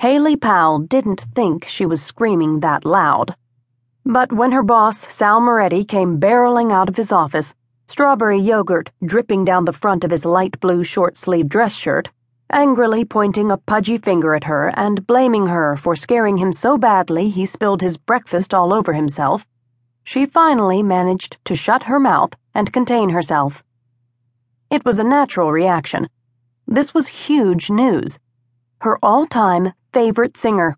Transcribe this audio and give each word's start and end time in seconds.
Haley 0.00 0.36
Powell 0.36 0.78
didn't 0.78 1.22
think 1.34 1.64
she 1.64 1.84
was 1.84 2.00
screaming 2.00 2.60
that 2.60 2.84
loud. 2.84 3.34
But 4.04 4.32
when 4.32 4.52
her 4.52 4.62
boss, 4.62 5.12
Sal 5.12 5.40
Moretti, 5.40 5.84
came 5.84 6.20
barreling 6.20 6.70
out 6.70 6.88
of 6.88 6.96
his 6.96 7.10
office, 7.10 7.52
strawberry 7.88 8.38
yogurt 8.38 8.90
dripping 9.04 9.44
down 9.44 9.64
the 9.64 9.72
front 9.72 10.04
of 10.04 10.12
his 10.12 10.24
light 10.24 10.60
blue 10.60 10.84
short 10.84 11.16
sleeved 11.16 11.48
dress 11.48 11.74
shirt, 11.74 12.10
angrily 12.48 13.04
pointing 13.04 13.50
a 13.50 13.56
pudgy 13.56 13.98
finger 13.98 14.36
at 14.36 14.44
her 14.44 14.72
and 14.76 15.04
blaming 15.04 15.48
her 15.48 15.76
for 15.76 15.96
scaring 15.96 16.36
him 16.36 16.52
so 16.52 16.78
badly 16.78 17.28
he 17.28 17.44
spilled 17.44 17.80
his 17.80 17.96
breakfast 17.96 18.54
all 18.54 18.72
over 18.72 18.92
himself, 18.92 19.48
she 20.04 20.24
finally 20.24 20.80
managed 20.80 21.36
to 21.44 21.56
shut 21.56 21.82
her 21.82 21.98
mouth 21.98 22.34
and 22.54 22.72
contain 22.72 23.08
herself. 23.08 23.64
It 24.70 24.84
was 24.84 25.00
a 25.00 25.04
natural 25.04 25.50
reaction. 25.50 26.08
This 26.68 26.94
was 26.94 27.08
huge 27.08 27.68
news. 27.68 28.20
Her 28.82 28.96
all 29.02 29.26
time 29.26 29.72
favorite 29.92 30.36
singer, 30.36 30.76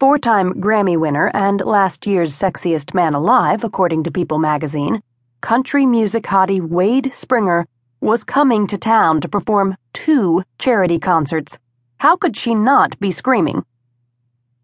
four 0.00 0.18
time 0.18 0.54
Grammy 0.54 0.98
winner 0.98 1.30
and 1.32 1.64
last 1.64 2.06
year's 2.06 2.34
sexiest 2.34 2.92
man 2.92 3.14
alive, 3.14 3.62
according 3.62 4.02
to 4.04 4.10
People 4.10 4.38
magazine, 4.38 5.00
country 5.40 5.86
music 5.86 6.24
hottie 6.24 6.60
Wade 6.60 7.14
Springer 7.14 7.66
was 8.00 8.24
coming 8.24 8.66
to 8.66 8.76
town 8.76 9.20
to 9.20 9.28
perform 9.28 9.76
two 9.92 10.42
charity 10.58 10.98
concerts. 10.98 11.58
How 11.98 12.16
could 12.16 12.36
she 12.36 12.54
not 12.54 12.98
be 12.98 13.10
screaming? 13.10 13.64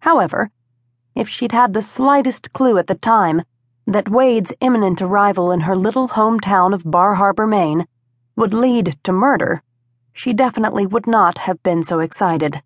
However, 0.00 0.50
if 1.14 1.28
she'd 1.28 1.52
had 1.52 1.72
the 1.72 1.82
slightest 1.82 2.52
clue 2.52 2.78
at 2.78 2.88
the 2.88 2.94
time 2.96 3.42
that 3.86 4.08
Wade's 4.08 4.52
imminent 4.60 5.00
arrival 5.00 5.52
in 5.52 5.60
her 5.60 5.76
little 5.76 6.08
hometown 6.08 6.74
of 6.74 6.90
Bar 6.90 7.14
Harbor, 7.14 7.46
Maine, 7.46 7.86
would 8.36 8.54
lead 8.54 8.96
to 9.04 9.12
murder, 9.12 9.62
she 10.12 10.32
definitely 10.32 10.86
would 10.86 11.06
not 11.06 11.38
have 11.38 11.62
been 11.62 11.82
so 11.82 12.00
excited. 12.00 12.60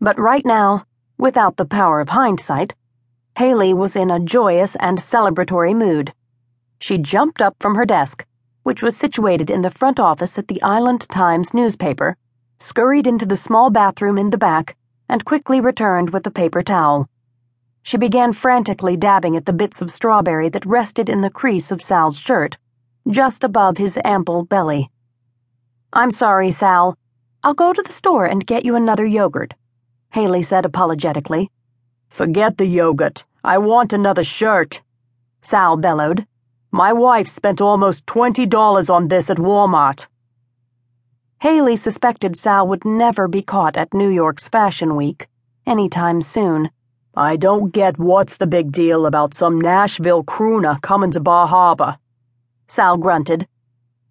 But 0.00 0.18
right 0.18 0.46
now, 0.46 0.86
without 1.18 1.56
the 1.56 1.66
power 1.66 2.00
of 2.00 2.08
hindsight, 2.08 2.74
Haley 3.36 3.74
was 3.74 3.94
in 3.94 4.10
a 4.10 4.18
joyous 4.18 4.74
and 4.80 4.98
celebratory 4.98 5.76
mood. 5.76 6.14
She 6.80 6.96
jumped 6.96 7.42
up 7.42 7.56
from 7.60 7.74
her 7.74 7.84
desk, 7.84 8.24
which 8.62 8.82
was 8.82 8.96
situated 8.96 9.50
in 9.50 9.60
the 9.60 9.70
front 9.70 10.00
office 10.00 10.38
at 10.38 10.48
the 10.48 10.62
Island 10.62 11.06
Times 11.10 11.52
newspaper, 11.52 12.16
scurried 12.58 13.06
into 13.06 13.26
the 13.26 13.36
small 13.36 13.68
bathroom 13.68 14.16
in 14.16 14.30
the 14.30 14.38
back, 14.38 14.74
and 15.06 15.24
quickly 15.24 15.60
returned 15.60 16.10
with 16.10 16.26
a 16.26 16.30
paper 16.30 16.62
towel. 16.62 17.08
She 17.82 17.98
began 17.98 18.32
frantically 18.32 18.96
dabbing 18.96 19.36
at 19.36 19.44
the 19.44 19.52
bits 19.52 19.82
of 19.82 19.90
strawberry 19.90 20.48
that 20.50 20.64
rested 20.64 21.10
in 21.10 21.20
the 21.20 21.30
crease 21.30 21.70
of 21.70 21.82
Sal's 21.82 22.18
shirt, 22.18 22.56
just 23.10 23.44
above 23.44 23.76
his 23.76 23.98
ample 24.02 24.44
belly. 24.44 24.90
I'm 25.92 26.10
sorry, 26.10 26.50
Sal. 26.50 26.96
I'll 27.42 27.54
go 27.54 27.72
to 27.72 27.82
the 27.82 27.92
store 27.92 28.26
and 28.26 28.46
get 28.46 28.64
you 28.64 28.76
another 28.76 29.04
yogurt. 29.04 29.54
Haley 30.12 30.42
said 30.42 30.64
apologetically. 30.64 31.50
Forget 32.08 32.58
the 32.58 32.66
yogurt. 32.66 33.24
I 33.44 33.58
want 33.58 33.92
another 33.92 34.24
shirt. 34.24 34.82
Sal 35.40 35.76
bellowed. 35.76 36.26
My 36.72 36.92
wife 36.92 37.28
spent 37.28 37.60
almost 37.60 38.06
$20 38.06 38.90
on 38.90 39.08
this 39.08 39.30
at 39.30 39.38
Walmart. 39.38 40.08
Haley 41.40 41.76
suspected 41.76 42.36
Sal 42.36 42.66
would 42.66 42.84
never 42.84 43.28
be 43.28 43.40
caught 43.42 43.76
at 43.76 43.94
New 43.94 44.10
York's 44.10 44.48
Fashion 44.48 44.96
Week 44.96 45.28
anytime 45.66 46.22
soon. 46.22 46.70
I 47.14 47.36
don't 47.36 47.72
get 47.72 47.98
what's 47.98 48.36
the 48.36 48.46
big 48.46 48.72
deal 48.72 49.06
about 49.06 49.34
some 49.34 49.60
Nashville 49.60 50.24
crooner 50.24 50.80
coming 50.82 51.12
to 51.12 51.20
Bar 51.20 51.46
Harbor. 51.46 51.98
Sal 52.66 52.96
grunted. 52.96 53.46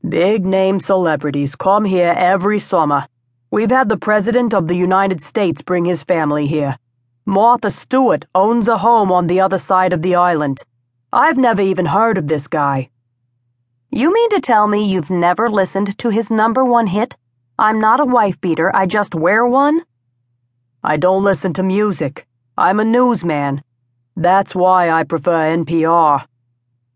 Big 0.08 0.45
name 0.45 0.80
celebrities 0.80 1.55
come 1.55 1.86
here 1.86 2.16
every 2.17 2.59
summer. 2.59 3.05
We've 3.52 3.72
had 3.72 3.89
the 3.89 3.97
President 3.97 4.53
of 4.53 4.67
the 4.67 4.75
United 4.75 5.23
States 5.23 5.64
bring 5.64 5.86
his 5.86 6.03
family 6.03 6.45
here. 6.45 6.78
Martha 7.25 7.72
Stewart 7.72 8.25
owns 8.36 8.67
a 8.67 8.78
home 8.78 9.11
on 9.11 9.25
the 9.25 9.39
other 9.39 9.58
side 9.58 9.92
of 9.92 10.03
the 10.03 10.14
island. 10.14 10.64
I've 11.11 11.38
never 11.38 11.64
even 11.64 11.88
heard 11.88 12.20
of 12.20 12.27
this 12.27 12.47
guy. 12.47 12.92
You 13.89 14.14
mean 14.14 14.30
to 14.30 14.39
tell 14.39 14.67
me 14.67 14.86
you've 14.86 15.10
never 15.10 15.49
listened 15.49 15.98
to 15.98 16.10
his 16.10 16.30
number 16.30 16.64
one 16.64 16.86
hit? 16.87 17.15
I'm 17.58 17.80
not 17.80 17.99
a 17.99 18.05
wife 18.05 18.39
beater, 18.39 18.71
I 18.76 18.86
just 18.86 19.15
wear 19.15 19.43
one? 19.48 19.81
I 20.83 20.98
don't 20.98 21.23
listen 21.23 21.52
to 21.54 21.64
music. 21.64 22.27
I'm 22.55 22.80
a 22.80 22.86
newsman. 22.86 23.64
That's 24.16 24.54
why 24.54 24.92
I 24.92 25.04
prefer 25.04 25.58
NPR. 25.58 26.27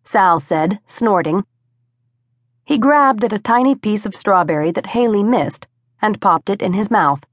Sal 0.04 0.40
said, 0.40 0.80
snorting. 0.86 1.46
He 2.64 2.78
grabbed 2.78 3.24
at 3.24 3.34
a 3.34 3.40
tiny 3.40 3.74
piece 3.74 4.06
of 4.06 4.16
strawberry 4.16 4.72
that 4.72 4.88
Haley 4.88 5.24
missed 5.24 5.66
and 6.04 6.22
popped 6.22 6.50
it 6.50 6.62
in 6.62 6.74
his 6.74 6.92
mouth. 6.92 7.26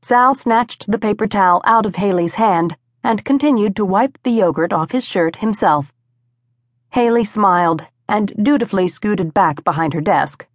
Sal 0.00 0.34
snatched 0.34 0.90
the 0.90 0.98
paper 0.98 1.26
towel 1.26 1.60
out 1.64 1.84
of 1.84 1.96
Haley's 1.96 2.36
hand 2.36 2.76
and 3.02 3.24
continued 3.24 3.74
to 3.76 3.84
wipe 3.84 4.16
the 4.22 4.30
yogurt 4.30 4.72
off 4.72 4.92
his 4.92 5.04
shirt 5.04 5.36
himself. 5.36 5.92
Haley 6.90 7.24
smiled 7.24 7.84
and 8.08 8.32
dutifully 8.40 8.86
scooted 8.86 9.34
back 9.34 9.64
behind 9.64 9.92
her 9.92 10.00
desk. 10.00 10.46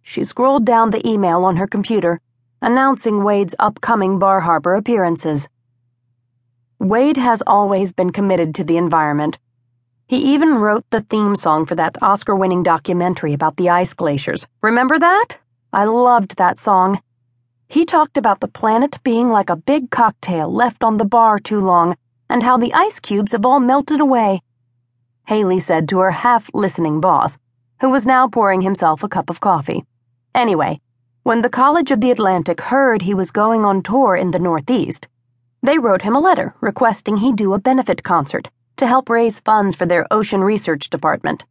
She 0.00 0.22
scrolled 0.22 0.64
down 0.64 0.90
the 0.90 1.06
email 1.06 1.44
on 1.44 1.56
her 1.56 1.66
computer, 1.66 2.20
announcing 2.62 3.24
Wade's 3.24 3.54
upcoming 3.58 4.18
Bar 4.18 4.40
Harbor 4.40 4.74
appearances. 4.74 5.48
Wade 6.78 7.16
has 7.16 7.42
always 7.46 7.92
been 7.92 8.10
committed 8.10 8.54
to 8.54 8.64
the 8.64 8.76
environment. 8.76 9.38
He 10.06 10.18
even 10.34 10.56
wrote 10.56 10.84
the 10.90 11.00
theme 11.00 11.34
song 11.34 11.66
for 11.66 11.74
that 11.74 12.00
Oscar 12.00 12.36
winning 12.36 12.62
documentary 12.62 13.32
about 13.32 13.56
the 13.56 13.70
ice 13.70 13.92
glaciers. 13.92 14.46
Remember 14.62 14.98
that? 14.98 15.38
I 15.74 15.86
loved 15.86 16.36
that 16.36 16.56
song. 16.56 17.02
He 17.66 17.84
talked 17.84 18.16
about 18.16 18.38
the 18.38 18.46
planet 18.46 19.02
being 19.02 19.28
like 19.28 19.50
a 19.50 19.56
big 19.56 19.90
cocktail 19.90 20.48
left 20.48 20.84
on 20.84 20.98
the 20.98 21.04
bar 21.04 21.40
too 21.40 21.58
long, 21.58 21.96
and 22.30 22.44
how 22.44 22.56
the 22.56 22.72
ice 22.72 23.00
cubes 23.00 23.32
have 23.32 23.44
all 23.44 23.58
melted 23.58 24.00
away. 24.00 24.40
Haley 25.26 25.58
said 25.58 25.88
to 25.88 25.98
her 25.98 26.12
half 26.12 26.48
listening 26.54 27.00
boss, 27.00 27.38
who 27.80 27.90
was 27.90 28.06
now 28.06 28.28
pouring 28.28 28.60
himself 28.60 29.02
a 29.02 29.08
cup 29.08 29.28
of 29.28 29.40
coffee. 29.40 29.84
Anyway, 30.32 30.80
when 31.24 31.42
the 31.42 31.50
College 31.50 31.90
of 31.90 32.00
the 32.00 32.12
Atlantic 32.12 32.60
heard 32.60 33.02
he 33.02 33.12
was 33.12 33.32
going 33.32 33.66
on 33.66 33.82
tour 33.82 34.14
in 34.14 34.30
the 34.30 34.38
Northeast, 34.38 35.08
they 35.60 35.78
wrote 35.78 36.02
him 36.02 36.14
a 36.14 36.20
letter 36.20 36.54
requesting 36.60 37.16
he 37.16 37.32
do 37.32 37.52
a 37.52 37.58
benefit 37.58 38.04
concert 38.04 38.48
to 38.76 38.86
help 38.86 39.10
raise 39.10 39.40
funds 39.40 39.74
for 39.74 39.86
their 39.86 40.06
ocean 40.12 40.44
research 40.44 40.88
department. 40.88 41.44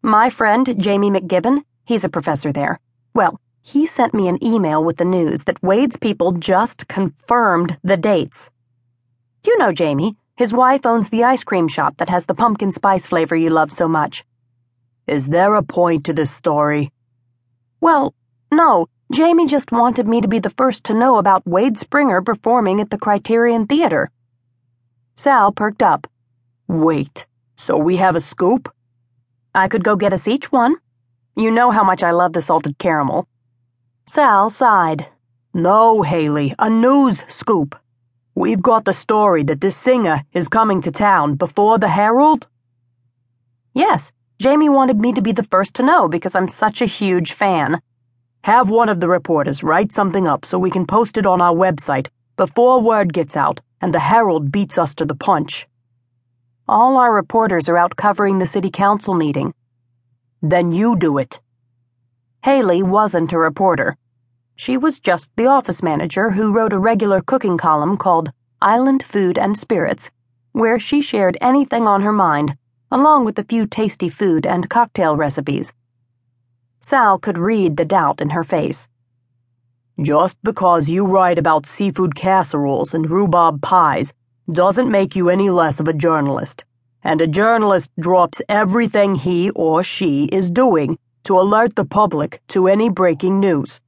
My 0.00 0.30
friend, 0.30 0.74
Jamie 0.78 1.10
McGibbon, 1.10 1.64
he's 1.84 2.04
a 2.04 2.08
professor 2.08 2.54
there. 2.54 2.80
Well, 3.12 3.38
he 3.62 3.86
sent 3.86 4.14
me 4.14 4.28
an 4.28 4.42
email 4.42 4.82
with 4.82 4.96
the 4.96 5.04
news 5.04 5.44
that 5.44 5.62
Wade's 5.62 5.96
people 5.96 6.32
just 6.32 6.88
confirmed 6.88 7.78
the 7.82 7.96
dates. 7.96 8.50
You 9.44 9.56
know 9.58 9.72
Jamie. 9.72 10.16
His 10.36 10.52
wife 10.52 10.86
owns 10.86 11.10
the 11.10 11.24
ice 11.24 11.44
cream 11.44 11.68
shop 11.68 11.98
that 11.98 12.08
has 12.08 12.24
the 12.24 12.34
pumpkin 12.34 12.72
spice 12.72 13.06
flavor 13.06 13.36
you 13.36 13.50
love 13.50 13.70
so 13.70 13.86
much. 13.86 14.24
Is 15.06 15.26
there 15.26 15.54
a 15.54 15.62
point 15.62 16.04
to 16.04 16.12
this 16.12 16.30
story? 16.30 16.92
Well, 17.80 18.14
no. 18.50 18.88
Jamie 19.12 19.46
just 19.46 19.72
wanted 19.72 20.06
me 20.06 20.20
to 20.20 20.28
be 20.28 20.38
the 20.38 20.50
first 20.50 20.84
to 20.84 20.94
know 20.94 21.16
about 21.16 21.46
Wade 21.46 21.76
Springer 21.76 22.22
performing 22.22 22.80
at 22.80 22.90
the 22.90 22.98
Criterion 22.98 23.66
Theater. 23.66 24.10
Sal 25.16 25.52
perked 25.52 25.82
up. 25.82 26.06
Wait, 26.68 27.26
so 27.56 27.76
we 27.76 27.96
have 27.96 28.14
a 28.14 28.20
scoop? 28.20 28.72
I 29.52 29.66
could 29.66 29.82
go 29.82 29.96
get 29.96 30.12
us 30.12 30.28
each 30.28 30.52
one. 30.52 30.76
You 31.36 31.50
know 31.50 31.72
how 31.72 31.82
much 31.82 32.02
I 32.04 32.12
love 32.12 32.32
the 32.32 32.40
salted 32.40 32.78
caramel. 32.78 33.26
Sal 34.12 34.50
sighed. 34.50 35.06
No, 35.54 36.02
Haley, 36.02 36.52
a 36.58 36.68
news 36.68 37.22
scoop. 37.28 37.78
We've 38.34 38.60
got 38.60 38.84
the 38.84 38.92
story 38.92 39.44
that 39.44 39.60
this 39.60 39.76
singer 39.76 40.24
is 40.32 40.48
coming 40.48 40.80
to 40.80 40.90
town 40.90 41.36
before 41.36 41.78
the 41.78 41.86
Herald? 41.86 42.48
Yes, 43.72 44.10
Jamie 44.40 44.68
wanted 44.68 44.98
me 44.98 45.12
to 45.12 45.22
be 45.22 45.30
the 45.30 45.44
first 45.44 45.74
to 45.74 45.84
know 45.84 46.08
because 46.08 46.34
I'm 46.34 46.48
such 46.48 46.82
a 46.82 46.86
huge 46.86 47.34
fan. 47.34 47.80
Have 48.42 48.68
one 48.68 48.88
of 48.88 48.98
the 48.98 49.06
reporters 49.06 49.62
write 49.62 49.92
something 49.92 50.26
up 50.26 50.44
so 50.44 50.58
we 50.58 50.72
can 50.72 50.88
post 50.88 51.16
it 51.16 51.24
on 51.24 51.40
our 51.40 51.54
website 51.54 52.08
before 52.36 52.80
word 52.80 53.12
gets 53.12 53.36
out 53.36 53.60
and 53.80 53.94
the 53.94 54.00
Herald 54.00 54.50
beats 54.50 54.76
us 54.76 54.92
to 54.96 55.04
the 55.04 55.14
punch. 55.14 55.68
All 56.66 56.96
our 56.96 57.14
reporters 57.14 57.68
are 57.68 57.76
out 57.76 57.94
covering 57.94 58.38
the 58.38 58.52
city 58.54 58.70
council 58.70 59.14
meeting. 59.14 59.54
Then 60.42 60.72
you 60.72 60.96
do 60.96 61.16
it. 61.16 61.38
Haley 62.42 62.82
wasn't 62.82 63.34
a 63.34 63.38
reporter. 63.38 63.98
She 64.56 64.78
was 64.78 64.98
just 64.98 65.30
the 65.36 65.46
office 65.46 65.82
manager 65.82 66.30
who 66.30 66.52
wrote 66.52 66.72
a 66.72 66.78
regular 66.78 67.20
cooking 67.20 67.58
column 67.58 67.98
called 67.98 68.32
Island 68.62 69.02
Food 69.02 69.36
and 69.36 69.58
Spirits, 69.58 70.10
where 70.52 70.78
she 70.78 71.02
shared 71.02 71.36
anything 71.42 71.86
on 71.86 72.00
her 72.00 72.12
mind, 72.12 72.56
along 72.90 73.26
with 73.26 73.38
a 73.38 73.44
few 73.44 73.66
tasty 73.66 74.08
food 74.08 74.46
and 74.46 74.70
cocktail 74.70 75.18
recipes. 75.18 75.74
Sal 76.80 77.18
could 77.18 77.36
read 77.36 77.76
the 77.76 77.84
doubt 77.84 78.22
in 78.22 78.30
her 78.30 78.44
face. 78.44 78.88
Just 80.00 80.38
because 80.42 80.88
you 80.88 81.04
write 81.04 81.38
about 81.38 81.66
seafood 81.66 82.14
casseroles 82.14 82.94
and 82.94 83.10
rhubarb 83.10 83.60
pies 83.60 84.14
doesn't 84.50 84.90
make 84.90 85.14
you 85.14 85.28
any 85.28 85.50
less 85.50 85.78
of 85.78 85.88
a 85.88 85.92
journalist. 85.92 86.64
And 87.04 87.20
a 87.20 87.26
journalist 87.26 87.90
drops 88.00 88.40
everything 88.48 89.14
he 89.14 89.50
or 89.50 89.82
she 89.82 90.24
is 90.32 90.50
doing 90.50 90.98
to 91.24 91.38
alert 91.38 91.74
the 91.76 91.84
public 91.84 92.40
to 92.48 92.68
any 92.68 92.88
breaking 92.88 93.40
news. 93.40 93.80